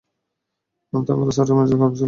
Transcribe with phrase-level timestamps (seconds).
[0.93, 1.99] থাঙ্গারাজ স্যারের মেজাজ খারাপ ছিল।